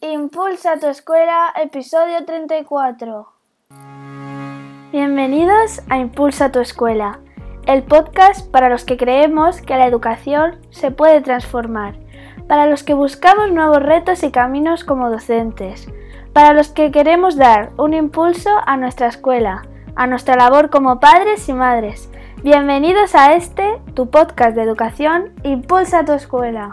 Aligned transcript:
Impulsa 0.00 0.78
tu 0.78 0.86
escuela, 0.86 1.52
episodio 1.60 2.24
34. 2.24 3.28
Bienvenidos 4.92 5.82
a 5.88 5.98
Impulsa 5.98 6.50
tu 6.50 6.60
escuela, 6.60 7.20
el 7.66 7.82
podcast 7.82 8.50
para 8.50 8.68
los 8.68 8.84
que 8.84 8.96
creemos 8.96 9.60
que 9.60 9.76
la 9.76 9.86
educación 9.86 10.58
se 10.70 10.90
puede 10.90 11.20
transformar, 11.20 11.98
para 12.48 12.66
los 12.66 12.82
que 12.82 12.94
buscamos 12.94 13.52
nuevos 13.52 13.82
retos 13.82 14.22
y 14.22 14.30
caminos 14.30 14.84
como 14.84 15.10
docentes, 15.10 15.88
para 16.32 16.54
los 16.54 16.68
que 16.68 16.90
queremos 16.90 17.36
dar 17.36 17.70
un 17.76 17.94
impulso 17.94 18.50
a 18.66 18.76
nuestra 18.76 19.08
escuela, 19.08 19.66
a 19.96 20.06
nuestra 20.06 20.36
labor 20.36 20.70
como 20.70 21.00
padres 21.00 21.48
y 21.48 21.52
madres. 21.52 22.10
Bienvenidos 22.42 23.14
a 23.14 23.34
este, 23.34 23.80
tu 23.94 24.10
podcast 24.10 24.54
de 24.56 24.62
educación, 24.62 25.32
Impulsa 25.42 26.04
tu 26.04 26.12
escuela. 26.12 26.72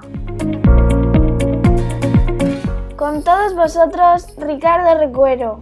Con 3.02 3.24
todos 3.24 3.56
vosotros, 3.56 4.28
Ricardo 4.38 5.00
Recuero. 5.00 5.60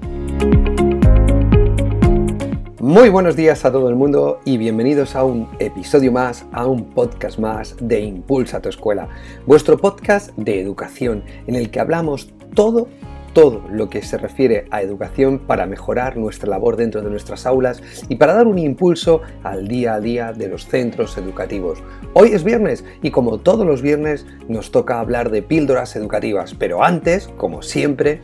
Muy 2.82 3.08
buenos 3.08 3.38
días 3.38 3.64
a 3.64 3.72
todo 3.72 3.88
el 3.88 3.96
mundo 3.96 4.42
y 4.44 4.58
bienvenidos 4.58 5.16
a 5.16 5.24
un 5.24 5.48
episodio 5.60 6.12
más, 6.12 6.46
a 6.52 6.68
un 6.68 6.84
podcast 6.90 7.40
más 7.40 7.78
de 7.80 8.02
Impulsa 8.02 8.62
tu 8.62 8.68
Escuela, 8.68 9.08
vuestro 9.46 9.78
podcast 9.78 10.36
de 10.36 10.60
educación 10.60 11.24
en 11.48 11.56
el 11.56 11.72
que 11.72 11.80
hablamos 11.80 12.30
todo 12.56 12.90
todo 13.34 13.64
lo 13.72 13.90
que 13.90 14.02
se 14.02 14.18
refiere 14.18 14.66
a 14.72 14.82
educación 14.82 15.40
para 15.40 15.66
mejorar 15.66 16.18
nuestra 16.18 16.50
labor 16.50 16.76
dentro 16.76 17.02
de 17.02 17.10
nuestras 17.10 17.46
aulas 17.46 17.82
y 18.08 18.16
para 18.16 18.34
dar 18.34 18.48
un 18.48 18.60
impulso 18.60 19.22
al 19.44 19.68
día 19.68 19.96
a 19.96 20.00
día 20.00 20.34
de 20.34 20.48
los 20.48 20.68
centros 20.68 21.18
educativos. 21.18 21.82
Hoy 22.14 22.30
es 22.34 22.44
viernes 22.44 22.84
y 23.02 23.12
como 23.12 23.38
todos 23.38 23.66
los 23.66 23.82
viernes 23.82 24.26
nos 24.48 24.72
toca 24.72 25.00
hablar 25.00 25.30
de 25.30 25.42
píldoras 25.42 25.96
educativas, 25.96 26.56
pero 26.56 26.84
antes, 26.84 27.28
como 27.38 27.62
siempre, 27.62 28.22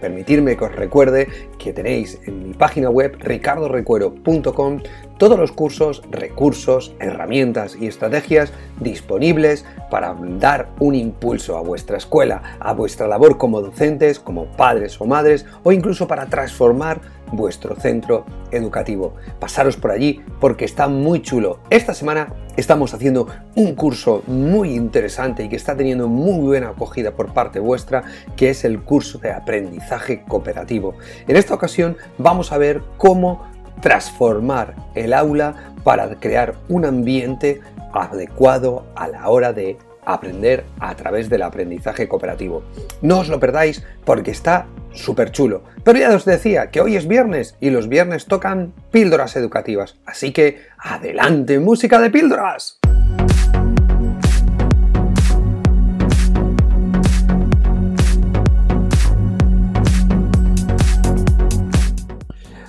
permitirme 0.00 0.56
que 0.56 0.64
os 0.64 0.74
recuerde 0.74 1.28
que 1.58 1.72
tenéis 1.72 2.20
en 2.26 2.48
mi 2.48 2.54
página 2.54 2.90
web 2.90 3.16
ricardorecuero.com 3.20 4.80
todos 5.18 5.38
los 5.38 5.52
cursos, 5.52 6.02
recursos, 6.10 6.94
herramientas 6.98 7.76
y 7.80 7.86
estrategias 7.86 8.52
disponibles 8.80 9.64
para 9.90 10.16
dar 10.38 10.70
un 10.80 10.94
impulso 10.94 11.56
a 11.56 11.62
vuestra 11.62 11.96
escuela, 11.96 12.42
a 12.58 12.72
vuestra 12.72 13.06
labor 13.06 13.38
como 13.38 13.60
docentes, 13.60 14.18
como 14.18 14.46
padres 14.56 15.00
o 15.00 15.04
madres 15.04 15.46
o 15.62 15.72
incluso 15.72 16.06
para 16.06 16.26
transformar 16.26 17.00
vuestro 17.32 17.74
centro 17.76 18.24
educativo. 18.50 19.14
Pasaros 19.38 19.76
por 19.76 19.90
allí 19.90 20.22
porque 20.40 20.64
está 20.64 20.88
muy 20.88 21.22
chulo. 21.22 21.60
Esta 21.70 21.94
semana 21.94 22.32
estamos 22.56 22.94
haciendo 22.94 23.26
un 23.54 23.74
curso 23.74 24.22
muy 24.26 24.74
interesante 24.74 25.44
y 25.44 25.48
que 25.48 25.56
está 25.56 25.76
teniendo 25.76 26.08
muy 26.08 26.44
buena 26.44 26.70
acogida 26.70 27.12
por 27.12 27.32
parte 27.32 27.58
vuestra, 27.58 28.04
que 28.36 28.50
es 28.50 28.64
el 28.64 28.82
curso 28.82 29.18
de 29.18 29.32
aprendizaje 29.32 30.22
cooperativo. 30.22 30.94
En 31.26 31.36
esta 31.36 31.54
ocasión 31.54 31.96
vamos 32.18 32.52
a 32.52 32.58
ver 32.58 32.82
cómo 32.96 33.42
transformar 33.80 34.74
el 34.94 35.12
aula 35.12 35.72
para 35.82 36.08
crear 36.20 36.54
un 36.68 36.84
ambiente 36.84 37.60
adecuado 37.92 38.86
a 38.96 39.08
la 39.08 39.28
hora 39.28 39.52
de 39.52 39.76
aprender 40.06 40.64
a 40.80 40.94
través 40.96 41.28
del 41.28 41.42
aprendizaje 41.42 42.08
cooperativo. 42.08 42.62
No 43.02 43.20
os 43.20 43.28
lo 43.28 43.40
perdáis 43.40 43.84
porque 44.04 44.30
está 44.30 44.66
súper 44.92 45.30
chulo. 45.32 45.62
Pero 45.82 45.98
ya 45.98 46.14
os 46.14 46.24
decía 46.24 46.70
que 46.70 46.80
hoy 46.80 46.96
es 46.96 47.06
viernes 47.06 47.56
y 47.60 47.70
los 47.70 47.88
viernes 47.88 48.26
tocan 48.26 48.72
píldoras 48.90 49.36
educativas. 49.36 49.96
Así 50.06 50.32
que 50.32 50.58
adelante, 50.78 51.58
música 51.58 52.00
de 52.00 52.10
píldoras. 52.10 52.78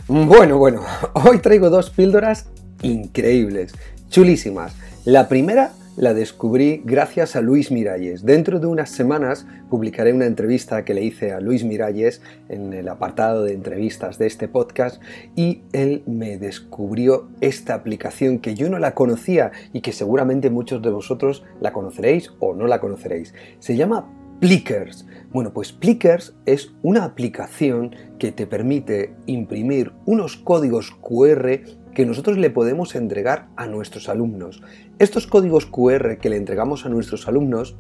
Bueno, 0.08 0.58
bueno, 0.58 0.83
hoy 1.13 1.39
traigo 1.39 1.69
dos 1.69 1.89
píldoras 1.89 2.47
increíbles, 2.83 3.73
chulísimas. 4.09 4.75
La 5.03 5.28
primera 5.28 5.72
la 5.97 6.13
descubrí 6.13 6.81
gracias 6.83 7.35
a 7.35 7.41
Luis 7.41 7.72
Miralles. 7.72 8.25
Dentro 8.25 8.59
de 8.59 8.67
unas 8.67 8.89
semanas 8.89 9.47
publicaré 9.69 10.13
una 10.13 10.25
entrevista 10.25 10.83
que 10.83 10.94
le 10.94 11.03
hice 11.03 11.31
a 11.31 11.39
Luis 11.39 11.63
Miralles 11.63 12.22
en 12.50 12.73
el 12.73 12.89
apartado 12.89 13.44
de 13.44 13.53
entrevistas 13.53 14.17
de 14.17 14.28
este 14.28 14.47
podcast 14.47 15.01
y 15.35 15.61
él 15.72 16.03
me 16.05 16.38
descubrió 16.38 17.29
esta 17.39 17.75
aplicación 17.75 18.39
que 18.39 18.55
yo 18.55 18.69
no 18.69 18.79
la 18.79 18.94
conocía 18.94 19.51
y 19.72 19.81
que 19.81 19.94
seguramente 19.94 20.50
muchos 20.50 20.81
de 20.81 20.89
vosotros 20.89 21.44
la 21.61 21.72
conoceréis 21.72 22.31
o 22.39 22.53
no 22.53 22.67
la 22.67 22.81
conoceréis. 22.81 23.34
Se 23.59 23.75
llama 23.75 24.05
Plickers. 24.39 25.05
Bueno, 25.31 25.53
pues 25.53 25.72
Plickers 25.72 26.35
es 26.45 26.73
una 26.84 27.05
aplicación 27.05 27.95
que 28.19 28.31
te 28.31 28.47
permite 28.47 29.13
imprimir 29.28 29.94
unos 30.05 30.35
códigos 30.35 30.91
QR 31.01 31.61
que 31.95 32.06
nosotros 32.06 32.38
le 32.38 32.51
podemos 32.51 32.94
entregar 32.94 33.47
a 33.56 33.66
nuestros 33.66 34.09
alumnos. 34.09 34.61
Estos 35.00 35.25
códigos 35.25 35.66
QR 35.66 36.17
que 36.17 36.29
le 36.29 36.35
entregamos 36.35 36.85
a 36.85 36.89
nuestros 36.89 37.28
alumnos, 37.28 37.78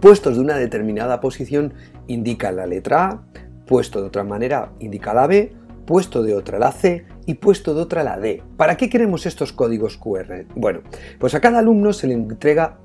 puestos 0.00 0.36
de 0.36 0.42
una 0.42 0.56
determinada 0.56 1.20
posición, 1.20 1.72
indican 2.06 2.54
la 2.54 2.66
letra 2.66 3.06
A, 3.06 3.22
puesto 3.66 4.00
de 4.00 4.06
otra 4.06 4.24
manera 4.24 4.72
indica 4.78 5.14
la 5.14 5.26
B, 5.26 5.52
puesto 5.86 6.22
de 6.22 6.34
otra 6.34 6.58
la 6.58 6.70
C 6.70 7.06
y 7.24 7.34
puesto 7.34 7.74
de 7.74 7.80
otra 7.80 8.04
la 8.04 8.18
D. 8.18 8.42
¿Para 8.58 8.76
qué 8.76 8.90
queremos 8.90 9.24
estos 9.24 9.54
códigos 9.54 9.96
QR? 9.96 10.44
Bueno, 10.54 10.82
pues 11.18 11.34
a 11.34 11.40
cada 11.40 11.60
alumno 11.60 11.94
se 11.94 12.06
le 12.06 12.14
entrega 12.14 12.78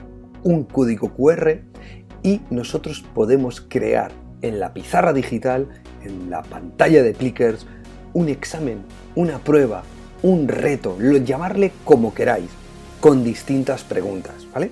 un 0.44 0.64
código 0.64 1.14
QR 1.14 1.60
y 2.24 2.42
nosotros 2.50 3.04
podemos 3.14 3.60
crear 3.60 4.12
en 4.42 4.62
la 4.62 4.74
pizarra 4.74 5.12
digital, 5.12 5.68
en 6.06 6.30
la 6.30 6.44
pantalla 6.44 7.04
de 7.04 7.14
clickers, 7.14 7.68
un 8.14 8.30
examen, 8.30 8.80
una 9.16 9.40
prueba, 9.40 9.84
un 10.22 10.48
reto, 10.48 10.98
llamarle 11.00 11.72
como 11.86 12.14
queráis, 12.14 12.50
con 13.00 13.24
distintas 13.24 13.84
preguntas, 13.84 14.48
¿vale? 14.54 14.72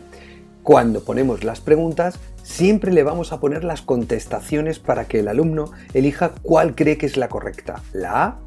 Cuando 0.64 1.04
ponemos 1.04 1.44
las 1.44 1.62
preguntas, 1.62 2.20
siempre 2.44 2.92
le 2.92 3.04
vamos 3.04 3.32
a 3.32 3.40
poner 3.40 3.64
las 3.64 3.82
contestaciones 3.82 4.80
para 4.80 5.06
que 5.06 5.20
el 5.20 5.30
alumno 5.30 5.72
elija 5.94 6.34
cuál 6.42 6.76
cree 6.76 6.98
que 6.98 7.06
es 7.06 7.16
la 7.16 7.30
correcta, 7.30 7.82
la 7.94 8.24
A, 8.24 8.40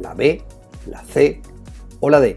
la 0.00 0.14
B, 0.14 0.42
la 0.86 1.02
C 1.02 1.42
o 2.00 2.08
la 2.08 2.20
D. 2.20 2.36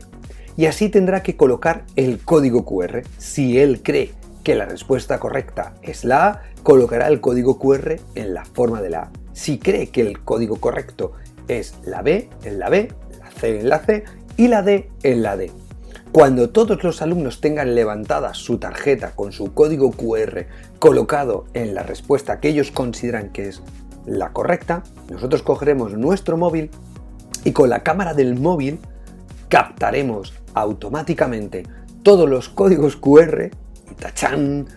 Y 0.57 0.65
así 0.65 0.89
tendrá 0.89 1.23
que 1.23 1.37
colocar 1.37 1.85
el 1.95 2.19
código 2.19 2.65
QR. 2.65 3.03
Si 3.17 3.57
él 3.59 3.81
cree 3.81 4.11
que 4.43 4.55
la 4.55 4.65
respuesta 4.65 5.19
correcta 5.19 5.73
es 5.81 6.03
la 6.03 6.27
A, 6.27 6.41
colocará 6.63 7.07
el 7.07 7.21
código 7.21 7.57
QR 7.57 7.95
en 8.15 8.33
la 8.33 8.43
forma 8.43 8.81
de 8.81 8.89
la 8.89 8.99
A. 9.03 9.11
Si 9.31 9.57
cree 9.57 9.87
que 9.87 10.01
el 10.01 10.19
código 10.19 10.57
correcto 10.57 11.13
es 11.47 11.75
la 11.85 12.01
B, 12.01 12.29
en 12.43 12.59
la 12.59 12.69
B, 12.69 12.89
C 13.39 13.59
en 13.59 13.69
la 13.69 13.79
C 13.79 14.03
y 14.37 14.47
la 14.47 14.61
D 14.61 14.89
en 15.03 15.23
la 15.23 15.37
D. 15.37 15.51
Cuando 16.11 16.49
todos 16.49 16.83
los 16.83 17.01
alumnos 17.01 17.39
tengan 17.39 17.75
levantada 17.75 18.33
su 18.33 18.57
tarjeta 18.57 19.11
con 19.15 19.31
su 19.31 19.53
código 19.53 19.91
QR 19.91 20.47
colocado 20.79 21.45
en 21.53 21.75
la 21.75 21.83
respuesta 21.83 22.39
que 22.39 22.49
ellos 22.49 22.71
consideran 22.71 23.29
que 23.29 23.49
es 23.49 23.61
la 24.05 24.33
correcta, 24.33 24.83
nosotros 25.09 25.43
cogeremos 25.43 25.93
nuestro 25.93 26.35
móvil 26.35 26.71
y 27.43 27.51
con 27.51 27.69
la 27.69 27.83
cámara 27.83 28.13
del 28.13 28.39
móvil 28.39 28.79
captaremos 29.49 30.33
automáticamente 30.55 31.63
todos 32.01 32.27
los 32.27 32.49
códigos 32.49 32.95
QR 32.95 33.51
tachán, 33.99 34.67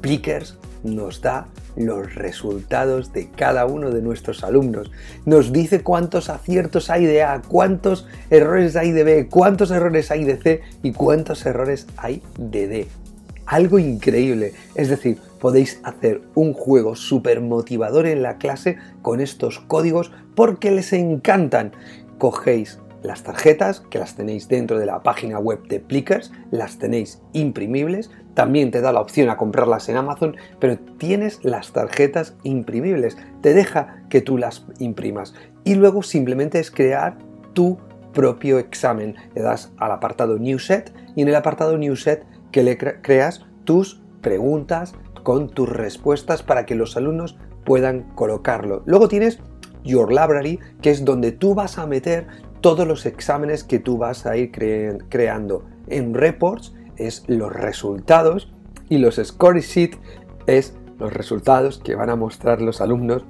Plickers 0.00 0.56
nos 0.84 1.20
da 1.20 1.48
los 1.76 2.14
resultados 2.14 3.12
de 3.12 3.30
cada 3.30 3.66
uno 3.66 3.90
de 3.90 4.02
nuestros 4.02 4.42
alumnos. 4.42 4.90
Nos 5.24 5.52
dice 5.52 5.82
cuántos 5.82 6.30
aciertos 6.30 6.90
hay 6.90 7.04
de 7.04 7.22
A, 7.22 7.42
cuántos 7.46 8.06
errores 8.30 8.76
hay 8.76 8.92
de 8.92 9.04
B, 9.04 9.28
cuántos 9.28 9.70
errores 9.70 10.10
hay 10.10 10.24
de 10.24 10.36
C 10.36 10.62
y 10.82 10.92
cuántos 10.92 11.44
errores 11.46 11.86
hay 11.96 12.22
de 12.38 12.66
D. 12.66 12.88
Algo 13.46 13.78
increíble. 13.78 14.54
Es 14.74 14.88
decir, 14.88 15.18
podéis 15.38 15.80
hacer 15.84 16.22
un 16.34 16.52
juego 16.52 16.96
súper 16.96 17.40
motivador 17.40 18.06
en 18.06 18.22
la 18.22 18.38
clase 18.38 18.78
con 19.02 19.20
estos 19.20 19.60
códigos 19.60 20.10
porque 20.34 20.72
les 20.72 20.92
encantan. 20.92 21.72
Cogéis 22.18 22.80
las 23.02 23.22
tarjetas, 23.22 23.80
que 23.88 24.00
las 24.00 24.16
tenéis 24.16 24.48
dentro 24.48 24.80
de 24.80 24.86
la 24.86 25.02
página 25.04 25.38
web 25.38 25.62
de 25.68 25.78
Plickers, 25.78 26.32
las 26.50 26.78
tenéis 26.78 27.20
imprimibles. 27.32 28.10
También 28.36 28.70
te 28.70 28.82
da 28.82 28.92
la 28.92 29.00
opción 29.00 29.30
a 29.30 29.38
comprarlas 29.38 29.88
en 29.88 29.96
Amazon, 29.96 30.36
pero 30.60 30.78
tienes 30.98 31.42
las 31.42 31.72
tarjetas 31.72 32.36
imprimibles. 32.42 33.16
Te 33.40 33.54
deja 33.54 34.04
que 34.10 34.20
tú 34.20 34.36
las 34.36 34.66
imprimas. 34.78 35.34
Y 35.64 35.74
luego 35.74 36.02
simplemente 36.02 36.58
es 36.58 36.70
crear 36.70 37.16
tu 37.54 37.78
propio 38.12 38.58
examen. 38.58 39.16
Le 39.34 39.40
das 39.40 39.72
al 39.78 39.90
apartado 39.90 40.38
New 40.38 40.58
Set 40.58 40.92
y 41.16 41.22
en 41.22 41.28
el 41.28 41.34
apartado 41.34 41.78
New 41.78 41.96
Set 41.96 42.26
que 42.52 42.62
le 42.62 42.76
creas 42.76 43.46
tus 43.64 44.02
preguntas 44.20 44.92
con 45.22 45.48
tus 45.48 45.70
respuestas 45.70 46.42
para 46.42 46.66
que 46.66 46.74
los 46.74 46.98
alumnos 46.98 47.38
puedan 47.64 48.02
colocarlo. 48.14 48.82
Luego 48.84 49.08
tienes 49.08 49.40
Your 49.82 50.10
Library, 50.10 50.60
que 50.82 50.90
es 50.90 51.06
donde 51.06 51.32
tú 51.32 51.54
vas 51.54 51.78
a 51.78 51.86
meter 51.86 52.26
todos 52.60 52.86
los 52.86 53.06
exámenes 53.06 53.64
que 53.64 53.78
tú 53.78 53.96
vas 53.96 54.26
a 54.26 54.36
ir 54.36 54.50
creando. 55.08 55.64
En 55.86 56.12
reports 56.12 56.74
es 56.96 57.24
los 57.26 57.52
resultados 57.52 58.52
y 58.88 58.98
los 58.98 59.16
score 59.16 59.60
sheet 59.60 59.96
es 60.46 60.74
los 60.98 61.12
resultados 61.12 61.78
que 61.78 61.94
van 61.94 62.10
a 62.10 62.16
mostrar 62.16 62.60
los 62.62 62.80
alumnos 62.80 63.24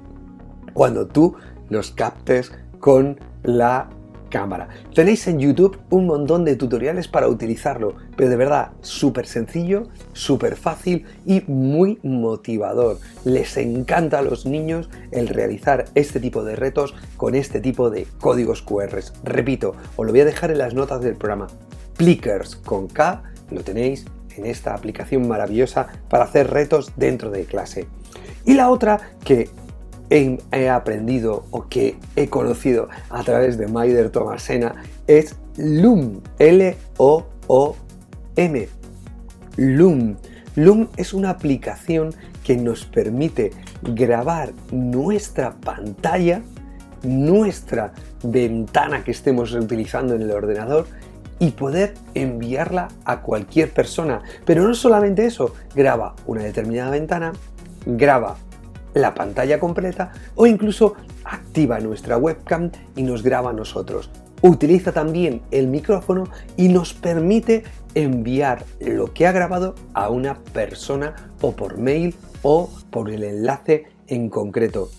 cuando 0.73 1.07
tú 1.07 1.35
los 1.69 1.91
captes 1.91 2.51
con 2.79 3.19
la 3.43 3.89
cámara. 4.29 4.69
Tenéis 4.93 5.27
en 5.27 5.39
YouTube 5.39 5.79
un 5.89 6.05
montón 6.05 6.45
de 6.45 6.55
tutoriales 6.55 7.07
para 7.07 7.27
utilizarlo, 7.27 7.95
pero 8.15 8.29
de 8.29 8.35
verdad 8.35 8.71
súper 8.81 9.25
sencillo, 9.25 9.83
súper 10.13 10.55
fácil 10.55 11.05
y 11.25 11.43
muy 11.47 11.99
motivador. 12.03 12.99
Les 13.23 13.57
encanta 13.57 14.19
a 14.19 14.23
los 14.23 14.45
niños 14.45 14.89
el 15.11 15.27
realizar 15.27 15.85
este 15.95 16.19
tipo 16.19 16.43
de 16.43 16.55
retos 16.55 16.93
con 17.15 17.35
este 17.35 17.61
tipo 17.61 17.89
de 17.89 18.07
códigos 18.19 18.61
QR. 18.61 18.99
Repito, 19.23 19.75
os 19.95 20.05
lo 20.05 20.11
voy 20.11 20.21
a 20.21 20.25
dejar 20.25 20.51
en 20.51 20.59
las 20.59 20.73
notas 20.73 21.01
del 21.01 21.15
programa. 21.15 21.47
Plickers 21.97 22.55
con 22.57 22.87
K, 22.87 23.23
lo 23.51 23.63
tenéis 23.63 24.05
en 24.35 24.45
esta 24.45 24.73
aplicación 24.73 25.27
maravillosa 25.27 25.87
para 26.09 26.25
hacer 26.25 26.49
retos 26.49 26.93
dentro 26.95 27.31
de 27.31 27.45
clase. 27.45 27.87
Y 28.45 28.53
la 28.53 28.69
otra 28.69 28.99
que 29.23 29.49
he, 30.09 30.69
aprendido 30.69 31.45
o 31.51 31.67
que 31.67 31.97
he 32.15 32.29
conocido 32.29 32.87
a 33.09 33.23
través 33.23 33.57
de 33.57 33.67
Maider 33.67 34.09
Tomasena 34.09 34.75
es 35.05 35.35
Loom, 35.57 36.21
L-O-O-M. 36.39 36.77
Loom. 39.57 40.15
Loom 40.55 40.87
es 40.97 41.13
una 41.13 41.31
aplicación 41.31 42.13
que 42.43 42.55
nos 42.55 42.85
permite 42.85 43.51
grabar 43.81 44.53
nuestra 44.71 45.51
pantalla, 45.55 46.41
nuestra 47.03 47.93
ventana 48.23 49.03
que 49.03 49.11
estemos 49.11 49.53
utilizando 49.53 50.15
en 50.15 50.21
el 50.21 50.31
ordenador 50.31 50.87
y 51.39 51.51
poder 51.51 51.93
enviarla 52.13 52.87
a 53.05 53.21
cualquier 53.21 53.73
persona. 53.73 54.21
Pero 54.45 54.67
no 54.67 54.73
solamente 54.73 55.25
eso, 55.25 55.53
graba 55.75 56.15
una 56.25 56.43
determinada 56.43 56.91
ventana, 56.91 57.33
graba 57.85 58.37
la 58.93 59.13
pantalla 59.13 59.59
completa 59.59 60.11
o 60.35 60.47
incluso 60.47 60.95
activa 61.23 61.79
nuestra 61.79 62.17
webcam 62.17 62.71
y 62.95 63.03
nos 63.03 63.23
graba 63.23 63.51
a 63.51 63.53
nosotros. 63.53 64.09
Utiliza 64.41 64.91
también 64.91 65.41
el 65.51 65.67
micrófono 65.67 66.25
y 66.57 66.69
nos 66.69 66.93
permite 66.93 67.63
enviar 67.95 68.63
lo 68.79 69.11
que 69.13 69.25
ha 69.25 69.31
grabado 69.31 69.73
a 69.93 70.09
una 70.09 70.35
persona 70.53 71.15
o 71.41 71.53
por 71.53 71.77
mail 71.77 72.15
o 72.43 72.69
por 72.91 73.09
el 73.09 73.23
enlace 73.23 73.87
en 74.07 74.29
concreto. 74.29 74.89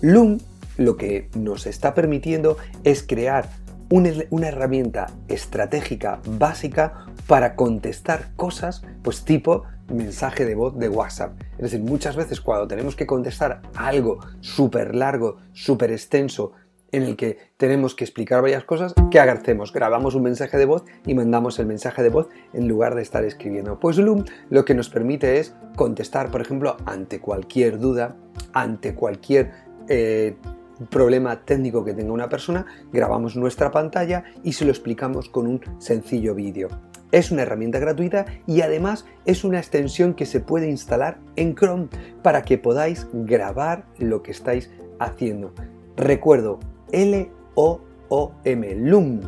Loom 0.00 0.38
lo 0.76 0.96
que 0.96 1.28
nos 1.34 1.66
está 1.66 1.94
permitiendo 1.94 2.56
es 2.84 3.02
crear 3.02 3.50
una, 3.90 4.48
herramienta 4.48 5.08
estratégica 5.28 6.20
básica 6.38 7.06
para 7.26 7.56
contestar 7.56 8.34
cosas, 8.36 8.82
pues 9.02 9.24
tipo 9.24 9.64
mensaje 9.92 10.44
de 10.44 10.54
voz 10.54 10.78
de 10.78 10.88
WhatsApp. 10.88 11.32
Es 11.58 11.70
decir, 11.70 11.80
muchas 11.80 12.14
veces 12.14 12.40
cuando 12.40 12.68
tenemos 12.68 12.94
que 12.94 13.06
contestar 13.06 13.62
algo 13.74 14.20
súper 14.40 14.94
largo, 14.94 15.38
súper 15.52 15.90
extenso, 15.90 16.52
en 16.92 17.04
el 17.04 17.16
que 17.16 17.38
tenemos 17.56 17.94
que 17.94 18.04
explicar 18.04 18.42
varias 18.42 18.64
cosas, 18.64 18.94
¿qué 19.10 19.20
hacemos? 19.20 19.72
Grabamos 19.72 20.14
un 20.14 20.24
mensaje 20.24 20.56
de 20.58 20.64
voz 20.64 20.84
y 21.06 21.14
mandamos 21.14 21.58
el 21.58 21.66
mensaje 21.66 22.02
de 22.02 22.08
voz 22.08 22.28
en 22.52 22.66
lugar 22.68 22.94
de 22.94 23.02
estar 23.02 23.24
escribiendo. 23.24 23.78
Pues 23.78 23.96
Loom 23.98 24.24
lo 24.50 24.64
que 24.64 24.74
nos 24.74 24.88
permite 24.88 25.38
es 25.38 25.54
contestar, 25.76 26.30
por 26.30 26.40
ejemplo, 26.40 26.76
ante 26.86 27.20
cualquier 27.20 27.78
duda, 27.78 28.16
ante 28.52 28.94
cualquier 28.94 29.52
eh, 29.88 30.36
problema 30.86 31.44
técnico 31.44 31.84
que 31.84 31.94
tenga 31.94 32.12
una 32.12 32.28
persona, 32.28 32.66
grabamos 32.92 33.36
nuestra 33.36 33.70
pantalla 33.70 34.24
y 34.42 34.52
se 34.52 34.64
lo 34.64 34.70
explicamos 34.70 35.28
con 35.28 35.46
un 35.46 35.60
sencillo 35.78 36.34
vídeo. 36.34 36.68
Es 37.12 37.30
una 37.32 37.42
herramienta 37.42 37.78
gratuita 37.78 38.26
y 38.46 38.60
además 38.60 39.04
es 39.24 39.42
una 39.42 39.58
extensión 39.58 40.14
que 40.14 40.26
se 40.26 40.40
puede 40.40 40.70
instalar 40.70 41.18
en 41.36 41.54
Chrome 41.56 41.88
para 42.22 42.42
que 42.42 42.56
podáis 42.56 43.08
grabar 43.12 43.84
lo 43.98 44.22
que 44.22 44.30
estáis 44.30 44.70
haciendo. 45.00 45.52
Recuerdo, 45.96 46.60
L-O-O-M, 46.92 48.74
Loom, 48.76 49.20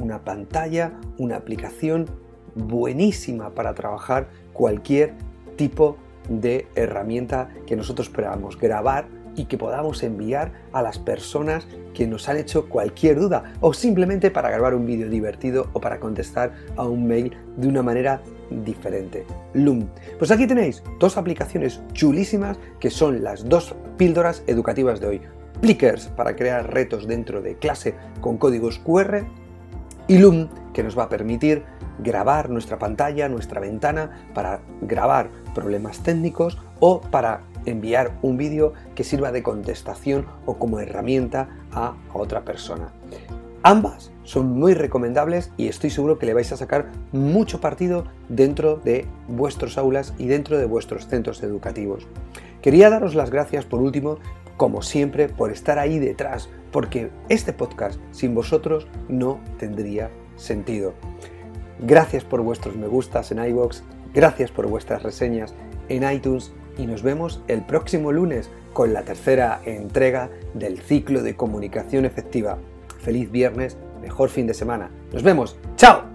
una 0.00 0.24
pantalla, 0.24 0.92
una 1.18 1.36
aplicación 1.36 2.06
buenísima 2.54 3.50
para 3.50 3.74
trabajar 3.74 4.28
cualquier 4.52 5.14
tipo 5.56 5.96
de 6.28 6.68
herramienta 6.74 7.50
que 7.66 7.76
nosotros 7.76 8.06
esperamos 8.08 8.58
grabar 8.58 9.08
y 9.36 9.46
que 9.46 9.58
podamos 9.58 10.02
enviar 10.02 10.52
a 10.72 10.82
las 10.82 10.98
personas 10.98 11.66
que 11.92 12.06
nos 12.06 12.28
han 12.28 12.36
hecho 12.36 12.68
cualquier 12.68 13.18
duda 13.18 13.54
o 13.60 13.72
simplemente 13.72 14.30
para 14.30 14.50
grabar 14.50 14.74
un 14.74 14.86
vídeo 14.86 15.08
divertido 15.08 15.68
o 15.72 15.80
para 15.80 16.00
contestar 16.00 16.52
a 16.76 16.84
un 16.84 17.06
mail 17.06 17.36
de 17.56 17.68
una 17.68 17.82
manera 17.82 18.20
diferente. 18.50 19.24
Loom. 19.54 19.88
Pues 20.18 20.30
aquí 20.30 20.46
tenéis 20.46 20.82
dos 20.98 21.16
aplicaciones 21.16 21.80
chulísimas 21.92 22.58
que 22.78 22.90
son 22.90 23.22
las 23.22 23.48
dos 23.48 23.74
píldoras 23.96 24.42
educativas 24.46 25.00
de 25.00 25.06
hoy. 25.06 25.20
Plickers 25.60 26.08
para 26.08 26.36
crear 26.36 26.72
retos 26.72 27.06
dentro 27.06 27.40
de 27.40 27.56
clase 27.56 27.94
con 28.20 28.38
códigos 28.38 28.78
QR 28.78 29.24
y 30.08 30.18
Loom 30.18 30.48
que 30.72 30.82
nos 30.82 30.98
va 30.98 31.04
a 31.04 31.08
permitir 31.08 31.62
grabar 31.98 32.50
nuestra 32.50 32.78
pantalla, 32.78 33.28
nuestra 33.28 33.60
ventana 33.60 34.26
para 34.34 34.60
grabar 34.82 35.30
problemas 35.54 36.00
técnicos 36.00 36.58
o 36.80 37.00
para 37.00 37.40
enviar 37.66 38.18
un 38.22 38.36
vídeo 38.36 38.72
que 38.94 39.04
sirva 39.04 39.32
de 39.32 39.42
contestación 39.42 40.26
o 40.46 40.58
como 40.58 40.80
herramienta 40.80 41.48
a 41.72 41.94
otra 42.12 42.44
persona. 42.44 42.92
Ambas 43.66 44.12
son 44.24 44.58
muy 44.58 44.74
recomendables 44.74 45.50
y 45.56 45.68
estoy 45.68 45.88
seguro 45.88 46.18
que 46.18 46.26
le 46.26 46.34
vais 46.34 46.52
a 46.52 46.58
sacar 46.58 46.92
mucho 47.12 47.62
partido 47.62 48.04
dentro 48.28 48.76
de 48.76 49.06
vuestros 49.26 49.78
aulas 49.78 50.12
y 50.18 50.26
dentro 50.26 50.58
de 50.58 50.66
vuestros 50.66 51.08
centros 51.08 51.42
educativos. 51.42 52.06
Quería 52.60 52.90
daros 52.90 53.14
las 53.14 53.30
gracias 53.30 53.64
por 53.64 53.80
último, 53.80 54.18
como 54.58 54.82
siempre, 54.82 55.30
por 55.30 55.50
estar 55.50 55.78
ahí 55.78 55.98
detrás, 55.98 56.50
porque 56.72 57.10
este 57.30 57.54
podcast 57.54 57.98
sin 58.10 58.34
vosotros 58.34 58.86
no 59.08 59.40
tendría 59.58 60.10
sentido. 60.36 60.92
Gracias 61.80 62.22
por 62.22 62.42
vuestros 62.42 62.76
me 62.76 62.86
gustas 62.86 63.32
en 63.32 63.42
iBox, 63.42 63.82
gracias 64.12 64.50
por 64.50 64.66
vuestras 64.66 65.02
reseñas 65.02 65.54
en 65.88 66.10
iTunes 66.10 66.52
y 66.78 66.86
nos 66.86 67.02
vemos 67.02 67.42
el 67.48 67.62
próximo 67.62 68.12
lunes 68.12 68.50
con 68.72 68.92
la 68.92 69.02
tercera 69.02 69.60
entrega 69.64 70.30
del 70.54 70.78
ciclo 70.80 71.22
de 71.22 71.36
comunicación 71.36 72.04
efectiva. 72.04 72.58
Feliz 73.00 73.30
viernes, 73.30 73.76
mejor 74.00 74.28
fin 74.28 74.46
de 74.46 74.54
semana. 74.54 74.90
Nos 75.12 75.22
vemos. 75.22 75.56
¡Chao! 75.76 76.13